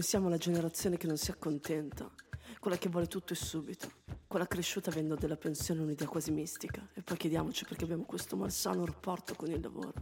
Noi 0.00 0.08
siamo 0.08 0.30
la 0.30 0.38
generazione 0.38 0.96
che 0.96 1.06
non 1.06 1.18
si 1.18 1.30
accontenta, 1.30 2.10
quella 2.58 2.78
che 2.78 2.88
vuole 2.88 3.06
tutto 3.06 3.34
e 3.34 3.36
subito, 3.36 3.90
quella 4.26 4.46
cresciuta 4.46 4.88
avendo 4.88 5.14
della 5.14 5.36
pensione 5.36 5.82
un'idea 5.82 6.08
quasi 6.08 6.30
mistica. 6.30 6.88
E 6.94 7.02
poi 7.02 7.18
chiediamoci 7.18 7.66
perché 7.66 7.84
abbiamo 7.84 8.04
questo 8.04 8.34
malsano 8.34 8.86
rapporto 8.86 9.34
con 9.34 9.50
il 9.50 9.60
lavoro. 9.60 9.92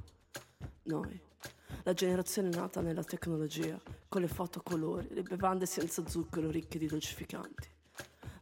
Noi, 0.84 1.20
la 1.82 1.92
generazione 1.94 2.48
nata 2.48 2.80
nella 2.80 3.02
tecnologia, 3.02 3.76
con 4.08 4.20
le 4.20 4.28
foto 4.28 4.60
a 4.60 4.62
colori, 4.62 5.08
le 5.10 5.22
bevande 5.22 5.66
senza 5.66 6.06
zucchero 6.06 6.48
ricche 6.48 6.78
di 6.78 6.86
dolcificanti. 6.86 7.68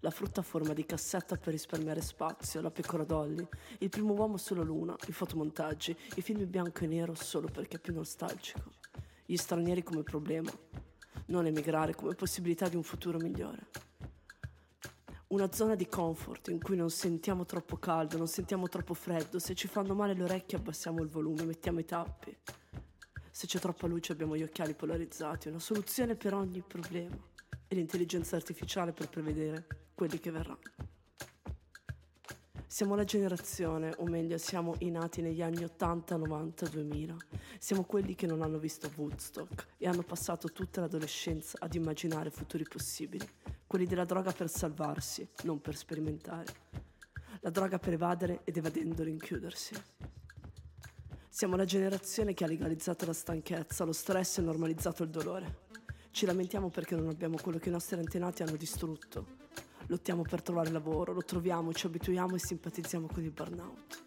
La 0.01 0.11
frutta 0.11 0.41
a 0.41 0.45
forma 0.45 0.75
di 0.75 0.85
cassetta 0.85 1.37
per 1.37 1.55
risparmiare 1.55 2.03
spazio, 2.03 2.61
la 2.61 2.71
pecora 2.71 3.05
dolly, 3.05 3.49
il 3.79 3.89
primo 3.89 4.13
uomo 4.13 4.37
sulla 4.37 4.63
luna, 4.63 4.95
i 5.07 5.13
fotomontaggi, 5.13 5.97
i 6.17 6.21
film 6.21 6.47
bianco 6.51 6.85
e 6.85 6.87
nero 6.87 7.15
solo 7.15 7.49
perché 7.49 7.79
è 7.79 7.81
più 7.81 7.95
nostalgico. 7.95 8.73
Gli 9.25 9.37
stranieri 9.37 9.83
come 9.83 10.03
problema, 10.03 10.53
non 11.27 11.47
emigrare 11.47 11.95
come 11.95 12.15
possibilità 12.15 12.69
di 12.69 12.77
un 12.77 12.83
futuro 12.83 13.19
migliore. 13.19 13.69
Una 15.29 15.51
zona 15.53 15.75
di 15.75 15.89
comfort 15.89 16.49
in 16.49 16.63
cui 16.63 16.77
non 16.77 16.89
sentiamo 16.89 17.45
troppo 17.45 17.77
caldo, 17.79 18.17
non 18.17 18.29
sentiamo 18.29 18.69
troppo 18.69 18.95
freddo, 18.95 19.39
se 19.41 19.55
ci 19.55 19.67
fanno 19.67 19.95
male 19.95 20.15
le 20.15 20.23
orecchie 20.23 20.59
abbassiamo 20.59 21.03
il 21.03 21.09
volume, 21.09 21.45
mettiamo 21.45 21.81
i 21.81 21.85
tappi. 21.85 22.37
Se 23.31 23.47
c'è 23.47 23.59
troppa 23.59 23.87
luce 23.87 24.13
abbiamo 24.13 24.37
gli 24.37 24.43
occhiali 24.43 24.75
polarizzati, 24.75 25.49
una 25.49 25.59
soluzione 25.59 26.15
per 26.15 26.33
ogni 26.33 26.63
problema 26.63 27.19
e 27.67 27.75
l'intelligenza 27.75 28.37
artificiale 28.37 28.93
per 28.93 29.09
prevedere 29.09 29.67
quelli 29.95 30.21
che 30.21 30.31
verranno. 30.31 30.76
Siamo 32.77 32.95
la 32.95 33.05
generazione, 33.05 33.95
o 33.97 34.05
meglio 34.05 34.37
siamo 34.37 34.75
i 34.81 34.91
nati 34.91 35.23
negli 35.23 35.41
anni 35.41 35.65
80, 35.65 36.15
90, 36.17 36.69
2000. 36.69 37.17
Siamo 37.59 37.85
quelli 37.85 38.15
che 38.15 38.27
non 38.27 38.43
hanno 38.43 38.59
visto 38.59 38.93
Woodstock 38.97 39.69
e 39.79 39.89
hanno 39.89 40.03
passato 40.03 40.53
tutta 40.53 40.83
l'adolescenza 40.83 41.57
ad 41.59 41.73
immaginare 41.73 42.29
futuri 42.29 42.65
possibili. 42.65 43.27
Quelli 43.67 43.87
della 43.87 44.05
droga 44.05 44.31
per 44.31 44.51
salvarsi, 44.51 45.27
non 45.45 45.63
per 45.63 45.75
sperimentare. 45.75 46.55
La 47.41 47.49
droga 47.49 47.79
per 47.79 47.95
evadere 47.95 48.41
ed 48.45 48.59
evadendo 48.59 49.05
rinchiudersi. 49.05 49.75
Siamo 51.31 51.57
la 51.57 51.65
generazione 51.65 52.35
che 52.35 52.45
ha 52.45 52.47
legalizzato 52.47 53.07
la 53.07 53.15
stanchezza, 53.15 53.85
lo 53.85 53.93
stress 53.93 54.37
e 54.37 54.43
normalizzato 54.43 55.03
il 55.03 55.09
dolore. 55.09 55.65
Ci 56.11 56.27
lamentiamo 56.27 56.69
perché 56.69 56.95
non 56.95 57.09
abbiamo 57.09 57.39
quello 57.41 57.57
che 57.57 57.71
i 57.71 57.73
nostri 57.73 57.99
antenati 57.99 58.43
hanno 58.43 58.57
distrutto, 58.57 59.36
Lottiamo 59.89 60.23
per 60.23 60.43
trovare 60.43 60.71
lavoro, 60.71 61.13
lo 61.13 61.23
troviamo, 61.23 61.73
ci 61.73 61.87
abituiamo 61.87 62.35
e 62.35 62.39
simpatizziamo 62.39 63.07
con 63.07 63.23
il 63.23 63.31
burnout. 63.31 64.05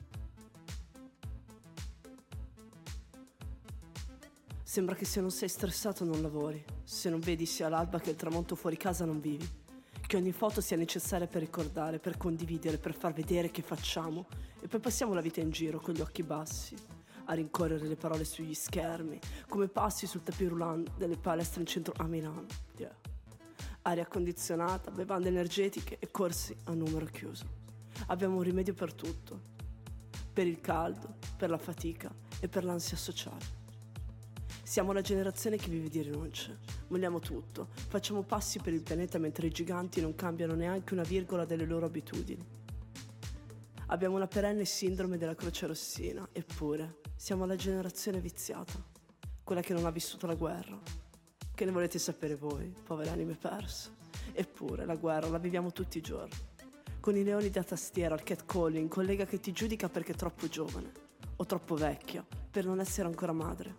Sembra 4.61 4.93
che 4.93 5.05
se 5.05 5.21
non 5.21 5.31
sei 5.31 5.47
stressato 5.47 6.03
non 6.03 6.21
lavori, 6.21 6.63
se 6.83 7.09
non 7.09 7.19
vedi 7.21 7.45
sia 7.45 7.69
l'alba 7.69 7.99
che 7.99 8.11
il 8.11 8.15
tramonto 8.17 8.55
fuori 8.55 8.77
casa 8.77 9.05
non 9.05 9.19
vivi, 9.21 9.47
che 10.05 10.17
ogni 10.17 10.31
foto 10.31 10.59
sia 10.59 10.75
necessaria 10.75 11.27
per 11.27 11.41
ricordare, 11.41 11.97
per 11.97 12.17
condividere, 12.17 12.77
per 12.77 12.93
far 12.93 13.13
vedere 13.13 13.49
che 13.49 13.61
facciamo 13.61 14.27
e 14.59 14.67
poi 14.67 14.79
passiamo 14.79 15.13
la 15.13 15.21
vita 15.21 15.39
in 15.39 15.49
giro 15.49 15.79
con 15.79 15.93
gli 15.93 16.01
occhi 16.01 16.23
bassi, 16.23 16.75
a 17.25 17.33
rincorrere 17.33 17.87
le 17.87 17.95
parole 17.95 18.25
sugli 18.25 18.53
schermi, 18.53 19.19
come 19.47 19.69
passi 19.69 20.05
sul 20.05 20.23
tapis 20.23 20.49
roulant 20.49 20.91
delle 20.97 21.17
palestre 21.17 21.61
in 21.61 21.67
centro 21.67 21.93
a 21.97 22.03
Milano. 22.03 22.45
Yeah 22.77 23.09
aria 23.89 24.05
condizionata, 24.05 24.91
bevande 24.91 25.29
energetiche 25.29 25.97
e 25.99 26.11
corsi 26.11 26.55
a 26.65 26.73
numero 26.73 27.05
chiuso. 27.05 27.45
Abbiamo 28.07 28.35
un 28.35 28.43
rimedio 28.43 28.73
per 28.73 28.93
tutto, 28.93 29.41
per 30.31 30.45
il 30.45 30.61
caldo, 30.61 31.15
per 31.35 31.49
la 31.49 31.57
fatica 31.57 32.13
e 32.39 32.47
per 32.47 32.63
l'ansia 32.63 32.97
sociale. 32.97 33.57
Siamo 34.61 34.91
la 34.91 35.01
generazione 35.01 35.57
che 35.57 35.69
vive 35.69 35.89
di 35.89 36.03
rinunce, 36.03 36.59
vogliamo 36.87 37.19
tutto, 37.19 37.69
facciamo 37.71 38.21
passi 38.21 38.59
per 38.59 38.73
il 38.73 38.83
pianeta 38.83 39.17
mentre 39.17 39.47
i 39.47 39.51
giganti 39.51 39.99
non 39.99 40.13
cambiano 40.13 40.53
neanche 40.53 40.93
una 40.93 41.01
virgola 41.03 41.43
delle 41.43 41.65
loro 41.65 41.87
abitudini. 41.87 42.45
Abbiamo 43.87 44.17
una 44.17 44.27
perenne 44.27 44.65
sindrome 44.65 45.17
della 45.17 45.33
croce 45.33 45.65
rossina, 45.65 46.29
eppure 46.31 46.99
siamo 47.15 47.47
la 47.47 47.55
generazione 47.55 48.19
viziata, 48.19 48.79
quella 49.43 49.61
che 49.61 49.73
non 49.73 49.87
ha 49.87 49.89
vissuto 49.89 50.27
la 50.27 50.35
guerra, 50.35 50.79
che 51.59 51.65
ne 51.65 51.71
volete 51.71 51.99
sapere 51.99 52.37
voi, 52.37 52.73
povere 52.85 53.09
anime 53.09 53.35
perse? 53.35 53.91
Eppure 54.31 54.85
la 54.85 54.95
guerra 54.95 55.27
la 55.27 55.39
viviamo 55.39 55.73
tutti 55.73 55.97
i 55.97 56.01
giorni. 56.01 56.33
Con 57.01 57.17
i 57.17 57.23
leoni 57.25 57.49
da 57.49 57.63
tastiera, 57.63 58.15
il 58.15 58.23
catcalling, 58.23 58.87
collega 58.87 59.25
che 59.25 59.41
ti 59.41 59.51
giudica 59.51 59.89
perché 59.89 60.13
è 60.13 60.15
troppo 60.15 60.47
giovane 60.47 60.89
o 61.35 61.45
troppo 61.45 61.75
vecchia 61.75 62.25
per 62.49 62.63
non 62.63 62.79
essere 62.79 63.09
ancora 63.09 63.33
madre. 63.33 63.75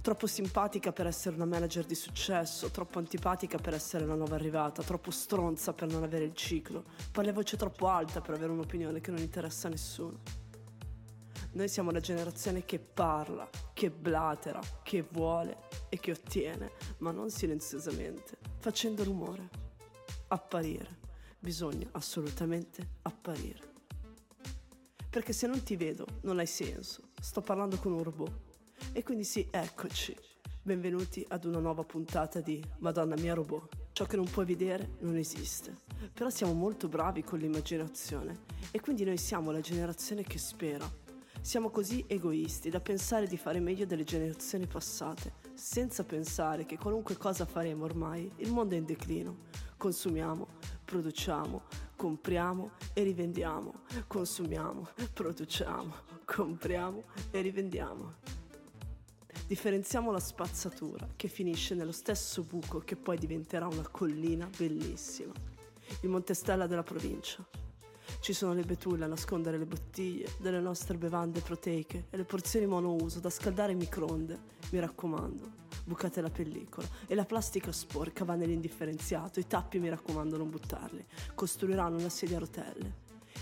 Troppo 0.00 0.28
simpatica 0.28 0.92
per 0.92 1.08
essere 1.08 1.34
una 1.34 1.44
manager 1.44 1.84
di 1.84 1.96
successo, 1.96 2.70
troppo 2.70 3.00
antipatica 3.00 3.58
per 3.58 3.74
essere 3.74 4.06
la 4.06 4.14
nuova 4.14 4.36
arrivata, 4.36 4.84
troppo 4.84 5.10
stronza 5.10 5.72
per 5.72 5.88
non 5.88 6.04
avere 6.04 6.22
il 6.22 6.36
ciclo, 6.36 6.84
parla 7.10 7.30
a 7.30 7.34
voce 7.34 7.56
troppo 7.56 7.88
alta 7.88 8.20
per 8.20 8.36
avere 8.36 8.52
un'opinione 8.52 9.00
che 9.00 9.10
non 9.10 9.18
interessa 9.18 9.66
a 9.66 9.70
nessuno. 9.70 10.39
Noi 11.52 11.66
siamo 11.66 11.90
la 11.90 11.98
generazione 11.98 12.64
che 12.64 12.78
parla, 12.78 13.48
che 13.72 13.90
blatera, 13.90 14.60
che 14.84 15.02
vuole 15.02 15.68
e 15.88 15.98
che 15.98 16.12
ottiene, 16.12 16.70
ma 16.98 17.10
non 17.10 17.28
silenziosamente, 17.28 18.38
facendo 18.58 19.02
rumore. 19.02 19.48
Apparire. 20.28 20.98
Bisogna 21.40 21.88
assolutamente 21.90 22.90
apparire. 23.02 23.68
Perché 25.10 25.32
se 25.32 25.48
non 25.48 25.64
ti 25.64 25.74
vedo 25.74 26.06
non 26.22 26.38
hai 26.38 26.46
senso. 26.46 27.08
Sto 27.20 27.40
parlando 27.40 27.78
con 27.78 27.92
un 27.92 28.04
robot. 28.04 28.32
E 28.92 29.02
quindi 29.02 29.24
sì, 29.24 29.48
eccoci. 29.50 30.16
Benvenuti 30.62 31.24
ad 31.30 31.44
una 31.46 31.58
nuova 31.58 31.82
puntata 31.82 32.40
di 32.40 32.62
Madonna 32.78 33.16
mia 33.16 33.34
robot. 33.34 33.88
Ciò 33.90 34.04
che 34.04 34.14
non 34.14 34.30
puoi 34.30 34.46
vedere 34.46 34.98
non 35.00 35.16
esiste. 35.16 35.78
Però 36.14 36.30
siamo 36.30 36.52
molto 36.52 36.86
bravi 36.86 37.24
con 37.24 37.40
l'immaginazione 37.40 38.44
e 38.70 38.80
quindi 38.80 39.02
noi 39.02 39.16
siamo 39.16 39.50
la 39.50 39.60
generazione 39.60 40.22
che 40.22 40.38
spera. 40.38 41.08
Siamo 41.42 41.70
così 41.70 42.04
egoisti 42.06 42.68
da 42.68 42.80
pensare 42.80 43.26
di 43.26 43.38
fare 43.38 43.60
meglio 43.60 43.86
delle 43.86 44.04
generazioni 44.04 44.66
passate 44.66 45.32
senza 45.54 46.04
pensare 46.04 46.66
che 46.66 46.76
qualunque 46.76 47.16
cosa 47.16 47.46
faremo 47.46 47.84
ormai, 47.84 48.30
il 48.36 48.52
mondo 48.52 48.74
è 48.74 48.78
in 48.78 48.84
declino. 48.84 49.48
Consumiamo, 49.78 50.46
produciamo, 50.84 51.62
compriamo 51.96 52.72
e 52.92 53.02
rivendiamo. 53.02 53.72
Consumiamo, 54.06 54.88
produciamo, 55.14 55.94
compriamo 56.26 57.04
e 57.30 57.40
rivendiamo. 57.40 58.16
Differenziamo 59.46 60.12
la 60.12 60.20
spazzatura 60.20 61.08
che 61.16 61.28
finisce 61.28 61.74
nello 61.74 61.90
stesso 61.90 62.42
buco 62.42 62.80
che 62.80 62.96
poi 62.96 63.16
diventerà 63.16 63.66
una 63.66 63.88
collina 63.88 64.48
bellissima. 64.56 65.32
Il 66.02 66.10
Montestella 66.10 66.66
della 66.66 66.82
provincia. 66.82 67.44
Ci 68.20 68.34
sono 68.34 68.52
le 68.52 68.64
betulle 68.64 69.04
a 69.04 69.08
nascondere 69.08 69.56
le 69.56 69.64
bottiglie 69.64 70.34
delle 70.38 70.60
nostre 70.60 70.98
bevande 70.98 71.40
proteiche 71.40 72.04
e 72.10 72.18
le 72.18 72.24
porzioni 72.24 72.66
monouso 72.66 73.18
da 73.18 73.30
scaldare 73.30 73.72
in 73.72 73.78
microonde. 73.78 74.38
Mi 74.72 74.78
raccomando, 74.78 75.50
bucate 75.84 76.20
la 76.20 76.28
pellicola 76.28 76.86
e 77.06 77.14
la 77.14 77.24
plastica 77.24 77.72
sporca 77.72 78.26
va 78.26 78.34
nell'indifferenziato. 78.34 79.40
I 79.40 79.46
tappi, 79.46 79.78
mi 79.78 79.88
raccomando, 79.88 80.36
non 80.36 80.50
buttarli. 80.50 81.02
Costruiranno 81.34 81.96
una 81.96 82.10
sedia 82.10 82.36
a 82.36 82.40
rotelle. 82.40 82.94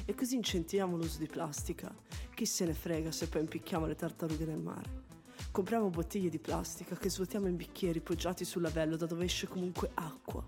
E 0.04 0.14
così 0.14 0.36
incentiviamo 0.36 0.96
l'uso 0.96 1.18
di 1.18 1.26
plastica. 1.26 1.92
Chi 2.32 2.46
se 2.46 2.64
ne 2.64 2.72
frega 2.72 3.10
se 3.10 3.28
poi 3.28 3.40
impicchiamo 3.40 3.84
le 3.84 3.96
tartarughe 3.96 4.44
nel 4.44 4.62
mare. 4.62 5.06
Compriamo 5.50 5.90
bottiglie 5.90 6.28
di 6.28 6.38
plastica 6.38 6.94
che 6.94 7.10
svuotiamo 7.10 7.48
in 7.48 7.56
bicchieri 7.56 7.98
poggiati 7.98 8.44
sul 8.44 8.62
lavello 8.62 8.96
da 8.96 9.06
dove 9.06 9.24
esce 9.24 9.48
comunque 9.48 9.90
acqua. 9.94 10.46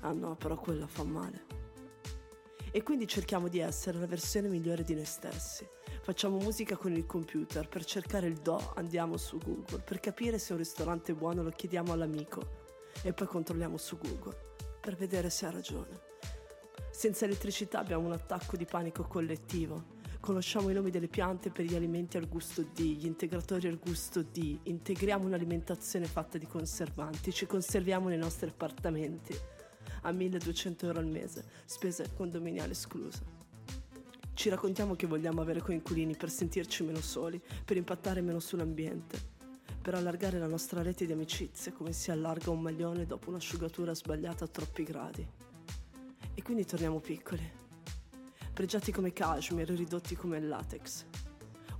Ah 0.00 0.12
no, 0.12 0.36
però 0.36 0.58
quella 0.58 0.86
fa 0.86 1.02
male 1.02 1.59
e 2.72 2.82
quindi 2.82 3.06
cerchiamo 3.06 3.48
di 3.48 3.58
essere 3.58 3.98
la 3.98 4.06
versione 4.06 4.48
migliore 4.48 4.84
di 4.84 4.94
noi 4.94 5.04
stessi. 5.04 5.66
Facciamo 6.02 6.38
musica 6.38 6.76
con 6.76 6.92
il 6.92 7.06
computer, 7.06 7.68
per 7.68 7.84
cercare 7.84 8.26
il 8.26 8.36
do 8.36 8.72
andiamo 8.74 9.16
su 9.16 9.38
Google, 9.38 9.80
per 9.80 10.00
capire 10.00 10.38
se 10.38 10.52
un 10.52 10.58
ristorante 10.58 11.12
è 11.12 11.14
buono 11.14 11.42
lo 11.42 11.50
chiediamo 11.50 11.92
all'amico 11.92 12.68
e 13.02 13.12
poi 13.12 13.26
controlliamo 13.26 13.76
su 13.76 13.98
Google, 13.98 14.36
per 14.80 14.96
vedere 14.96 15.30
se 15.30 15.46
ha 15.46 15.50
ragione. 15.50 16.08
Senza 16.90 17.24
elettricità 17.24 17.78
abbiamo 17.78 18.06
un 18.06 18.12
attacco 18.12 18.56
di 18.56 18.64
panico 18.64 19.04
collettivo. 19.04 19.98
Conosciamo 20.20 20.68
i 20.68 20.74
nomi 20.74 20.90
delle 20.90 21.08
piante 21.08 21.50
per 21.50 21.64
gli 21.64 21.74
alimenti 21.74 22.18
al 22.18 22.28
gusto 22.28 22.62
D, 22.62 22.80
gli 22.80 23.06
integratori 23.06 23.68
al 23.68 23.78
gusto 23.78 24.22
D, 24.22 24.58
integriamo 24.64 25.24
un'alimentazione 25.24 26.04
fatta 26.04 26.36
di 26.36 26.46
conservanti, 26.46 27.32
ci 27.32 27.46
conserviamo 27.46 28.08
nei 28.08 28.18
nostri 28.18 28.48
appartamenti 28.48 29.34
a 30.02 30.12
1200 30.12 30.86
euro 30.86 30.98
al 30.98 31.06
mese, 31.06 31.44
spese 31.64 32.10
condominiali 32.16 32.72
escluse. 32.72 33.38
Ci 34.34 34.48
raccontiamo 34.48 34.94
che 34.94 35.06
vogliamo 35.06 35.42
avere 35.42 35.60
coinquilini 35.60 36.16
per 36.16 36.30
sentirci 36.30 36.82
meno 36.82 37.00
soli, 37.00 37.40
per 37.64 37.76
impattare 37.76 38.22
meno 38.22 38.40
sull'ambiente, 38.40 39.18
per 39.82 39.94
allargare 39.94 40.38
la 40.38 40.46
nostra 40.46 40.82
rete 40.82 41.04
di 41.04 41.12
amicizie 41.12 41.72
come 41.72 41.92
si 41.92 42.10
allarga 42.10 42.50
un 42.50 42.60
maglione 42.60 43.04
dopo 43.04 43.28
un'asciugatura 43.28 43.94
sbagliata 43.94 44.44
a 44.44 44.48
troppi 44.48 44.82
gradi. 44.82 45.26
E 46.32 46.42
quindi 46.42 46.64
torniamo 46.64 47.00
piccoli, 47.00 47.50
pregiati 48.52 48.92
come 48.92 49.12
cashmere, 49.12 49.74
ridotti 49.74 50.16
come 50.16 50.40
latex, 50.40 51.04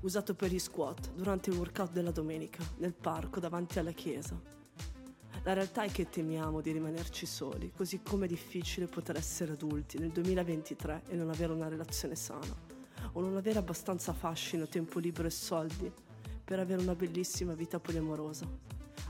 usato 0.00 0.34
per 0.34 0.50
gli 0.50 0.58
squat 0.58 1.12
durante 1.14 1.50
il 1.50 1.56
workout 1.56 1.92
della 1.92 2.10
domenica, 2.10 2.62
nel 2.78 2.92
parco 2.92 3.40
davanti 3.40 3.78
alla 3.78 3.92
chiesa 3.92 4.58
La 5.44 5.54
realtà 5.54 5.84
è 5.84 5.90
che 5.90 6.10
temiamo 6.10 6.60
di 6.60 6.70
rimanerci 6.70 7.24
soli, 7.24 7.72
così 7.74 8.02
come 8.02 8.26
è 8.26 8.28
difficile 8.28 8.84
poter 8.84 9.16
essere 9.16 9.52
adulti 9.52 9.98
nel 9.98 10.10
2023 10.10 11.04
e 11.08 11.16
non 11.16 11.30
avere 11.30 11.54
una 11.54 11.66
relazione 11.66 12.14
sana, 12.14 12.54
o 13.12 13.20
non 13.22 13.34
avere 13.38 13.58
abbastanza 13.58 14.12
fascino, 14.12 14.68
tempo 14.68 14.98
libero 14.98 15.28
e 15.28 15.30
soldi 15.30 15.90
per 16.44 16.58
avere 16.58 16.82
una 16.82 16.94
bellissima 16.94 17.54
vita 17.54 17.80
poliamorosa. 17.80 18.46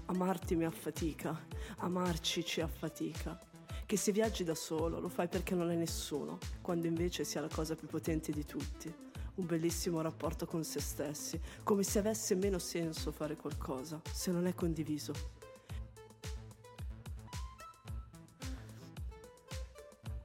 Amarti 0.06 0.54
mi 0.54 0.64
affatica, 0.64 1.36
amarci 1.78 2.44
ci 2.44 2.60
affatica. 2.60 3.36
Che 3.84 3.96
se 3.96 4.12
viaggi 4.12 4.44
da 4.44 4.54
solo 4.54 5.00
lo 5.00 5.08
fai 5.08 5.26
perché 5.26 5.56
non 5.56 5.68
hai 5.68 5.76
nessuno, 5.76 6.38
quando 6.60 6.86
invece 6.86 7.24
sia 7.24 7.40
la 7.40 7.48
cosa 7.52 7.74
più 7.74 7.88
potente 7.88 8.30
di 8.30 8.44
tutti. 8.44 8.92
Un 9.34 9.46
bellissimo 9.46 10.00
rapporto 10.00 10.46
con 10.46 10.62
se 10.62 10.78
stessi, 10.78 11.40
come 11.64 11.82
se 11.82 11.98
avesse 11.98 12.36
meno 12.36 12.60
senso 12.60 13.10
fare 13.10 13.34
qualcosa 13.34 14.00
se 14.12 14.30
non 14.30 14.46
è 14.46 14.54
condiviso. 14.54 15.38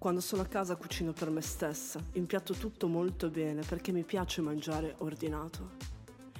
Quando 0.05 0.21
sono 0.21 0.43
a 0.43 0.45
casa 0.45 0.75
cucino 0.75 1.13
per 1.13 1.31
me 1.31 1.41
stessa, 1.41 1.99
impiatto 2.11 2.53
tutto 2.53 2.87
molto 2.87 3.31
bene 3.31 3.63
perché 3.63 3.91
mi 3.91 4.03
piace 4.03 4.39
mangiare 4.39 4.93
ordinato. 4.99 5.71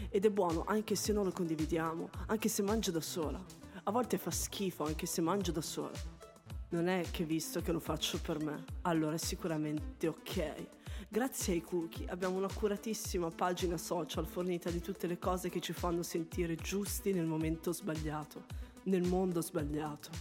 Ed 0.09 0.23
è 0.23 0.29
buono 0.29 0.65
anche 0.67 0.93
se 0.93 1.11
non 1.11 1.23
lo 1.23 1.31
condividiamo, 1.31 2.09
anche 2.27 2.47
se 2.47 2.61
mangio 2.61 2.91
da 2.91 3.01
sola. 3.01 3.43
A 3.85 3.89
volte 3.89 4.19
fa 4.19 4.29
schifo 4.29 4.83
anche 4.83 5.07
se 5.07 5.21
mangio 5.21 5.51
da 5.51 5.61
sola. 5.61 5.97
Non 6.69 6.87
è 6.87 7.03
che 7.09 7.23
visto 7.23 7.59
che 7.63 7.71
lo 7.71 7.79
faccio 7.79 8.19
per 8.21 8.39
me, 8.39 8.65
allora 8.83 9.15
è 9.15 9.17
sicuramente 9.17 10.09
ok. 10.09 10.67
Grazie 11.09 11.53
ai 11.53 11.61
cookie 11.63 12.07
abbiamo 12.07 12.37
un'accuratissima 12.37 13.31
pagina 13.31 13.77
social 13.77 14.27
fornita 14.27 14.69
di 14.69 14.79
tutte 14.79 15.07
le 15.07 15.17
cose 15.17 15.49
che 15.49 15.59
ci 15.59 15.73
fanno 15.73 16.03
sentire 16.03 16.53
giusti 16.53 17.13
nel 17.13 17.25
momento 17.25 17.73
sbagliato, 17.73 18.43
nel 18.83 19.07
mondo 19.07 19.41
sbagliato. 19.41 20.11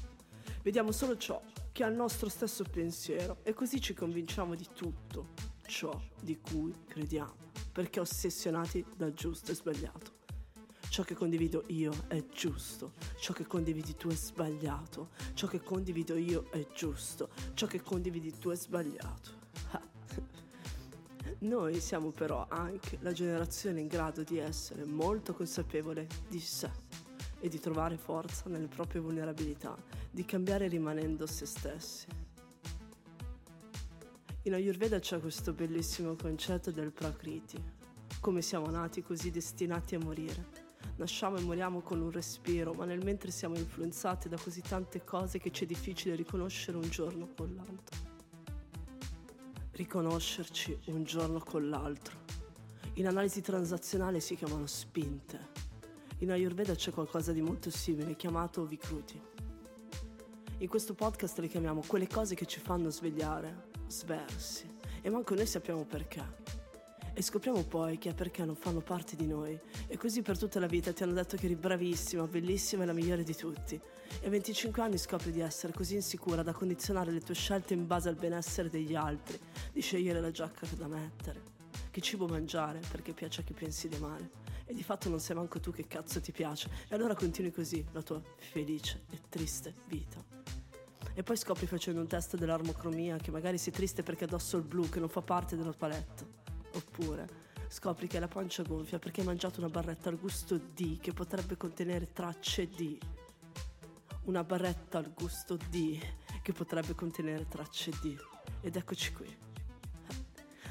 Vediamo 0.62 0.92
solo 0.92 1.18
ciò 1.18 1.38
che 1.74 1.82
ha 1.82 1.88
il 1.88 1.96
nostro 1.96 2.28
stesso 2.28 2.62
pensiero 2.62 3.38
e 3.42 3.52
così 3.52 3.80
ci 3.80 3.94
convinciamo 3.94 4.54
di 4.54 4.68
tutto 4.72 5.30
ciò 5.66 6.00
di 6.20 6.38
cui 6.38 6.72
crediamo 6.86 7.34
perché 7.72 7.98
ossessionati 7.98 8.86
dal 8.96 9.12
giusto 9.12 9.50
e 9.50 9.56
sbagliato. 9.56 10.12
Ciò 10.88 11.02
che 11.02 11.14
condivido 11.14 11.64
io 11.66 11.92
è 12.06 12.24
giusto, 12.32 12.92
ciò 13.18 13.32
che 13.32 13.44
condividi 13.44 13.96
tu 13.96 14.06
è 14.06 14.14
sbagliato, 14.14 15.08
ciò 15.34 15.48
che 15.48 15.62
condivido 15.62 16.14
io 16.14 16.48
è 16.50 16.64
giusto, 16.72 17.30
ciò 17.54 17.66
che 17.66 17.82
condividi 17.82 18.38
tu 18.38 18.50
è 18.50 18.54
sbagliato. 18.54 19.30
Noi 21.40 21.80
siamo 21.80 22.12
però 22.12 22.46
anche 22.48 22.98
la 23.00 23.10
generazione 23.10 23.80
in 23.80 23.88
grado 23.88 24.22
di 24.22 24.38
essere 24.38 24.84
molto 24.84 25.34
consapevole 25.34 26.06
di 26.28 26.38
sé 26.38 26.70
e 27.40 27.48
di 27.48 27.58
trovare 27.58 27.96
forza 27.96 28.48
nelle 28.48 28.68
proprie 28.68 29.00
vulnerabilità, 29.00 29.76
di 30.14 30.24
cambiare 30.24 30.68
rimanendo 30.68 31.26
se 31.26 31.44
stessi. 31.44 32.06
In 34.42 34.54
Ayurveda 34.54 35.00
c'è 35.00 35.18
questo 35.18 35.52
bellissimo 35.52 36.14
concetto 36.14 36.70
del 36.70 36.92
Prakriti, 36.92 37.60
come 38.20 38.40
siamo 38.40 38.70
nati 38.70 39.02
così 39.02 39.32
destinati 39.32 39.96
a 39.96 39.98
morire. 39.98 40.62
Nasciamo 40.96 41.36
e 41.38 41.40
moriamo 41.40 41.80
con 41.80 42.00
un 42.00 42.12
respiro, 42.12 42.72
ma 42.74 42.84
nel 42.84 43.02
mentre 43.02 43.32
siamo 43.32 43.56
influenzati 43.56 44.28
da 44.28 44.38
così 44.38 44.60
tante 44.60 45.02
cose 45.02 45.40
che 45.40 45.50
c'è 45.50 45.66
difficile 45.66 46.14
riconoscere 46.14 46.76
un 46.76 46.88
giorno 46.88 47.30
con 47.34 47.52
l'altro. 47.56 47.96
Riconoscerci 49.72 50.78
un 50.86 51.02
giorno 51.02 51.40
con 51.40 51.68
l'altro. 51.68 52.18
In 52.94 53.08
analisi 53.08 53.40
transazionale 53.40 54.20
si 54.20 54.36
chiamano 54.36 54.66
spinte. 54.68 55.50
In 56.18 56.30
Ayurveda 56.30 56.76
c'è 56.76 56.92
qualcosa 56.92 57.32
di 57.32 57.40
molto 57.40 57.68
simile 57.70 58.14
chiamato 58.14 58.64
Vikruti. 58.64 59.32
In 60.58 60.68
questo 60.68 60.94
podcast 60.94 61.38
le 61.40 61.48
chiamiamo 61.48 61.82
quelle 61.84 62.06
cose 62.06 62.36
che 62.36 62.46
ci 62.46 62.60
fanno 62.60 62.88
svegliare, 62.88 63.70
sversi 63.88 64.72
e 65.02 65.10
manco 65.10 65.34
noi 65.34 65.46
sappiamo 65.46 65.84
perché. 65.84 66.22
E 67.12 67.22
scopriamo 67.22 67.64
poi 67.64 67.98
che 67.98 68.10
è 68.10 68.14
perché 68.14 68.44
non 68.44 68.54
fanno 68.54 68.80
parte 68.80 69.16
di 69.16 69.26
noi. 69.26 69.58
E 69.88 69.96
così 69.96 70.22
per 70.22 70.38
tutta 70.38 70.60
la 70.60 70.66
vita 70.66 70.92
ti 70.92 71.02
hanno 71.02 71.12
detto 71.12 71.36
che 71.36 71.46
eri 71.46 71.56
bravissima, 71.56 72.26
bellissima 72.26 72.84
e 72.84 72.86
la 72.86 72.92
migliore 72.92 73.24
di 73.24 73.34
tutti. 73.34 73.78
E 74.20 74.26
a 74.26 74.30
25 74.30 74.80
anni 74.80 74.96
scopri 74.96 75.32
di 75.32 75.40
essere 75.40 75.72
così 75.72 75.96
insicura 75.96 76.42
da 76.42 76.52
condizionare 76.52 77.10
le 77.10 77.20
tue 77.20 77.34
scelte 77.34 77.74
in 77.74 77.86
base 77.86 78.08
al 78.08 78.14
benessere 78.14 78.70
degli 78.70 78.94
altri, 78.94 79.38
di 79.72 79.80
scegliere 79.80 80.20
la 80.20 80.30
giacca 80.30 80.66
da 80.76 80.86
mettere, 80.86 81.42
che 81.90 82.00
cibo 82.00 82.26
mangiare 82.26 82.80
perché 82.90 83.12
piace 83.12 83.40
a 83.40 83.44
chi 83.44 83.54
pensi 83.54 83.88
di 83.88 83.98
male. 83.98 84.43
E 84.66 84.74
di 84.74 84.82
fatto 84.82 85.08
non 85.08 85.20
sai 85.20 85.36
manco 85.36 85.60
tu 85.60 85.70
che 85.70 85.86
cazzo 85.86 86.20
ti 86.20 86.32
piace. 86.32 86.70
E 86.88 86.94
allora 86.94 87.14
continui 87.14 87.52
così 87.52 87.84
la 87.92 88.02
tua 88.02 88.22
felice 88.38 89.04
e 89.10 89.20
triste 89.28 89.74
vita 89.86 90.34
e 91.16 91.22
poi 91.22 91.36
scopri 91.36 91.66
facendo 91.66 92.00
un 92.00 92.08
test 92.08 92.36
dell'armocromia 92.36 93.16
che 93.18 93.30
magari 93.30 93.56
sei 93.56 93.72
triste 93.72 94.02
perché 94.02 94.24
addosso 94.24 94.56
il 94.56 94.64
blu 94.64 94.88
che 94.88 94.98
non 94.98 95.08
fa 95.08 95.22
parte 95.22 95.56
della 95.56 95.72
palette. 95.72 96.42
Oppure 96.74 97.42
scopri 97.68 98.08
che 98.08 98.18
la 98.18 98.26
pancia 98.26 98.64
gonfia 98.64 98.98
perché 98.98 99.20
hai 99.20 99.26
mangiato 99.26 99.60
una 99.60 99.68
barretta 99.68 100.08
al 100.08 100.18
gusto 100.18 100.58
di 100.58 100.98
che 101.00 101.12
potrebbe 101.12 101.56
contenere 101.56 102.12
tracce 102.12 102.68
di. 102.68 102.98
Una 104.24 104.42
barretta 104.42 104.98
al 104.98 105.12
gusto 105.14 105.56
di 105.68 106.00
che 106.42 106.52
potrebbe 106.52 106.94
contenere 106.96 107.46
tracce 107.46 107.92
di. 108.02 108.18
Ed 108.60 108.74
eccoci 108.74 109.12
qui. 109.12 109.36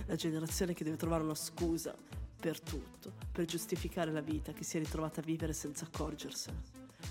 La 0.07 0.15
generazione 0.15 0.73
che 0.73 0.83
deve 0.83 0.97
trovare 0.97 1.23
una 1.23 1.35
scusa 1.35 1.95
per 2.37 2.59
tutto, 2.59 3.12
per 3.33 3.43
giustificare 3.43 4.13
la 4.13 4.21
vita 4.21 4.53
che 4.53 4.63
si 4.63 4.77
è 4.77 4.79
ritrovata 4.79 5.19
a 5.19 5.23
vivere 5.23 5.51
senza 5.51 5.83
accorgersene. 5.85 6.61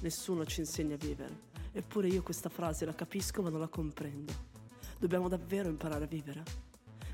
Nessuno 0.00 0.46
ci 0.46 0.60
insegna 0.60 0.94
a 0.94 0.98
vivere 0.98 1.50
Eppure 1.74 2.08
io 2.08 2.22
questa 2.22 2.50
frase 2.50 2.84
la 2.84 2.94
capisco 2.94 3.40
ma 3.40 3.48
non 3.48 3.60
la 3.60 3.68
comprendo. 3.68 4.50
Dobbiamo 4.98 5.28
davvero 5.28 5.70
imparare 5.70 6.04
a 6.04 6.06
vivere. 6.06 6.42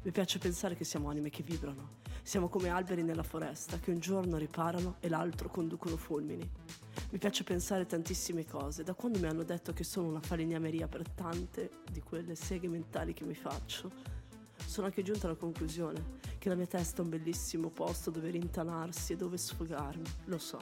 Mi 0.03 0.11
piace 0.11 0.39
pensare 0.39 0.75
che 0.75 0.83
siamo 0.83 1.09
anime 1.09 1.31
che 1.31 1.45
vibrano. 1.45 1.97
Siamo 2.23 2.49
come 2.49 2.69
alberi 2.69 3.05
nella 3.05 3.23
foresta 3.23 3.79
che 3.79 3.93
un 3.93 4.01
giorno 4.01 4.37
riparano 4.37 4.97
e 4.99 5.09
l'altro 5.09 5.49
conducono 5.49 5.97
fulmini. 5.97 6.51
Mi 7.11 7.19
piace 7.19 7.45
pensare 7.45 7.87
tantissime 7.87 8.45
cose. 8.45 8.83
Da 8.83 8.95
quando 8.95 9.21
mi 9.21 9.29
hanno 9.29 9.45
detto 9.45 9.73
che 9.73 9.85
sono 9.85 10.09
una 10.09 10.21
falegnameria 10.21 10.89
per 10.89 11.09
tante 11.09 11.71
di 11.89 12.01
quelle 12.01 12.35
seghe 12.35 12.67
mentali 12.67 13.15
che 13.15 13.25
mi 13.25 13.35
faccio, 13.35 13.93
sono 14.67 14.87
anche 14.87 15.03
giunta 15.03 15.27
alla 15.27 15.37
conclusione 15.37 16.17
che 16.39 16.49
la 16.49 16.55
mia 16.55 16.67
testa 16.67 17.01
è 17.01 17.05
un 17.05 17.11
bellissimo 17.11 17.69
posto 17.71 18.11
dove 18.11 18.31
rintanarsi 18.31 19.13
e 19.13 19.17
dove 19.17 19.37
sfogarmi. 19.37 20.09
Lo 20.27 20.39
so. 20.39 20.59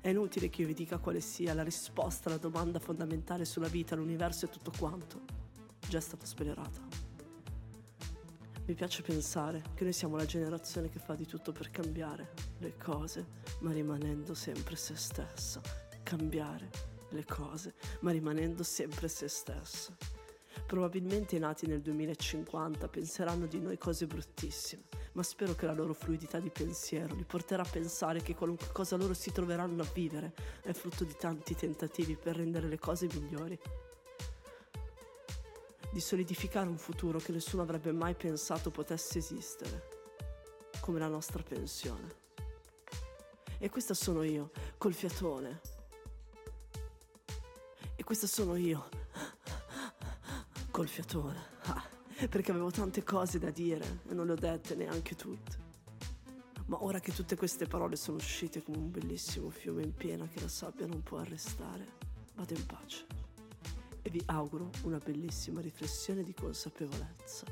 È 0.00 0.08
inutile 0.08 0.50
che 0.50 0.62
io 0.62 0.66
vi 0.66 0.74
dica 0.74 0.98
quale 0.98 1.20
sia 1.20 1.54
la 1.54 1.62
risposta 1.62 2.28
alla 2.28 2.38
domanda 2.38 2.78
fondamentale 2.78 3.44
sulla 3.44 3.68
vita, 3.68 3.94
l'universo 3.94 4.46
e 4.46 4.48
tutto 4.48 4.72
quanto. 4.76 5.20
Già 5.88 5.98
è 5.98 6.00
stata 6.00 6.26
spoilerata. 6.26 6.80
Mi 8.64 8.74
piace 8.74 9.02
pensare 9.02 9.62
che 9.74 9.84
noi 9.84 9.92
siamo 9.92 10.16
la 10.16 10.24
generazione 10.24 10.88
che 10.88 10.98
fa 10.98 11.14
di 11.14 11.26
tutto 11.26 11.52
per 11.52 11.70
cambiare 11.70 12.32
le 12.58 12.76
cose, 12.76 13.26
ma 13.60 13.72
rimanendo 13.72 14.34
sempre 14.34 14.76
se 14.76 14.96
stessa. 14.96 15.60
Cambiare 16.02 16.70
le 17.10 17.24
cose, 17.24 17.74
ma 18.00 18.10
rimanendo 18.10 18.62
sempre 18.62 19.08
se 19.08 19.28
stessa. 19.28 19.94
Probabilmente 20.72 21.38
nati 21.38 21.66
nel 21.66 21.82
2050 21.82 22.88
penseranno 22.88 23.44
di 23.44 23.60
noi 23.60 23.76
cose 23.76 24.06
bruttissime 24.06 24.84
ma 25.12 25.22
spero 25.22 25.54
che 25.54 25.66
la 25.66 25.74
loro 25.74 25.92
fluidità 25.92 26.40
di 26.40 26.48
pensiero 26.48 27.14
li 27.14 27.24
porterà 27.24 27.62
a 27.62 27.68
pensare 27.70 28.22
che 28.22 28.34
qualunque 28.34 28.68
cosa 28.72 28.96
loro 28.96 29.12
si 29.12 29.30
troveranno 29.30 29.82
a 29.82 29.86
vivere 29.92 30.32
è 30.62 30.72
frutto 30.72 31.04
di 31.04 31.14
tanti 31.14 31.54
tentativi 31.54 32.16
per 32.16 32.36
rendere 32.36 32.68
le 32.68 32.78
cose 32.78 33.06
migliori. 33.12 33.60
Di 35.92 36.00
solidificare 36.00 36.70
un 36.70 36.78
futuro 36.78 37.18
che 37.18 37.32
nessuno 37.32 37.60
avrebbe 37.60 37.92
mai 37.92 38.14
pensato 38.14 38.70
potesse 38.70 39.18
esistere, 39.18 39.88
come 40.80 40.98
la 40.98 41.08
nostra 41.08 41.42
pensione. 41.42 42.14
E 43.58 43.68
questa 43.68 43.92
sono 43.92 44.22
io, 44.22 44.52
col 44.78 44.94
fiatone. 44.94 45.60
E 47.94 48.04
questa 48.04 48.26
sono 48.26 48.56
io, 48.56 49.01
col 50.72 50.88
fiatone. 50.88 51.40
Ah 51.66 51.92
perché 52.28 52.50
avevo 52.50 52.70
tante 52.70 53.02
cose 53.02 53.38
da 53.38 53.50
dire 53.50 54.00
e 54.08 54.14
non 54.14 54.26
le 54.26 54.32
ho 54.32 54.36
dette 54.36 54.74
neanche 54.74 55.14
tutte. 55.14 55.70
Ma 56.66 56.82
ora 56.82 57.00
che 57.00 57.12
tutte 57.12 57.36
queste 57.36 57.66
parole 57.66 57.96
sono 57.96 58.16
uscite 58.16 58.62
come 58.62 58.78
un 58.78 58.90
bellissimo 58.90 59.50
fiume 59.50 59.82
in 59.82 59.94
piena 59.94 60.26
che 60.28 60.40
la 60.40 60.48
sabbia 60.48 60.86
non 60.86 61.02
può 61.02 61.18
arrestare, 61.18 61.86
vado 62.34 62.54
in 62.54 62.66
pace. 62.66 63.06
E 64.02 64.10
vi 64.10 64.22
auguro 64.26 64.70
una 64.84 64.98
bellissima 64.98 65.60
riflessione 65.60 66.22
di 66.22 66.34
consapevolezza 66.34 67.46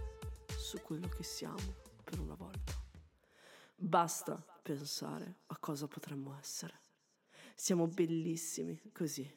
su 0.57 0.81
quello 0.83 1.09
che 1.09 1.23
siamo 1.23 1.75
per 2.05 2.19
una 2.21 2.35
volta. 2.35 2.73
Basta 3.75 4.43
pensare 4.63 5.41
a 5.47 5.57
cosa 5.59 5.87
potremmo 5.87 6.37
essere. 6.39 6.79
Siamo 7.55 7.87
bellissimi 7.87 8.81
così, 8.93 9.29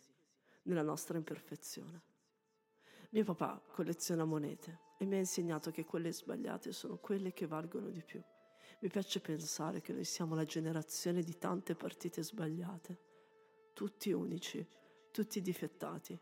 nella 0.63 0.83
nostra 0.83 1.17
imperfezione. 1.17 2.12
Mio 3.13 3.23
papà 3.23 3.61
colleziona 3.71 4.25
monete 4.25 4.79
e 4.97 5.05
mi 5.05 5.13
ha 5.13 5.19
insegnato 5.19 5.69
che 5.69 5.85
quelle 5.85 6.11
sbagliate 6.11 6.71
sono 6.71 6.97
quelle 6.97 7.31
che 7.31 7.45
valgono 7.45 7.89
di 7.89 8.01
più. 8.01 8.19
Mi 8.79 8.89
piace 8.89 9.19
pensare 9.19 9.81
che 9.81 9.93
noi 9.93 10.03
siamo 10.03 10.33
la 10.33 10.45
generazione 10.45 11.21
di 11.21 11.37
tante 11.37 11.75
partite 11.75 12.23
sbagliate, 12.23 12.99
tutti 13.73 14.11
unici, 14.11 14.67
tutti 15.11 15.41
difettati, 15.41 16.19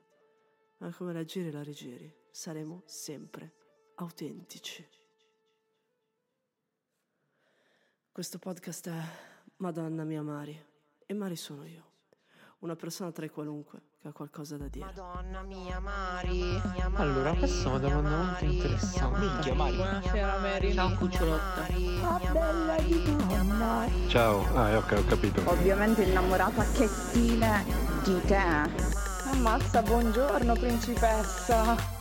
ma 0.80 0.94
come 0.94 1.14
la 1.14 1.24
giri 1.24 1.48
e 1.48 1.52
la 1.52 1.64
rigiri, 1.64 2.14
saremo 2.30 2.84
sempre 2.86 3.54
autentici. 3.96 4.86
Questo 8.12 8.38
podcast 8.38 8.90
è 8.90 9.02
Madonna 9.58 10.04
mia 10.04 10.22
Mari 10.22 10.62
e 11.06 11.14
Mari 11.14 11.38
sono 11.38 11.66
io, 11.66 11.91
una 12.62 12.76
persona 12.76 13.12
tra 13.12 13.26
i 13.26 13.30
qualunque 13.30 13.82
che 14.00 14.08
ha 14.08 14.12
qualcosa 14.12 14.56
da 14.56 14.68
dire. 14.68 14.86
Madonna 14.86 15.42
mia 15.42 15.80
Mari. 15.80 16.62
Allora, 16.94 17.34
questa 17.34 17.66
è 17.66 17.68
una 17.70 17.80
domanda 17.80 18.10
molto 18.10 18.46
interessante. 18.46 19.20
Minchia, 19.20 19.54
Mari. 19.54 19.76
Buonasera 19.76 20.38
Mary. 20.40 20.74
Ciao 20.74 20.96
cucciolotta. 20.96 21.68
Ah, 22.04 22.20
bella 22.32 22.76
di 22.82 23.04
donna. 23.28 23.88
Ciao, 24.08 24.46
ah, 24.56 24.78
ok, 24.78 24.92
ho 24.92 25.06
capito. 25.06 25.42
Ovviamente 25.50 26.04
innamorata 26.04 26.64
che 26.72 26.88
stile 26.88 27.64
di 28.04 28.22
te. 28.26 28.38
Ammazza, 29.32 29.82
buongiorno 29.82 30.54
principessa. 30.54 32.01